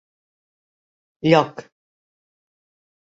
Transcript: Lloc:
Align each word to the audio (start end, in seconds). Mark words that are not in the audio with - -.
Lloc: 1.29 1.61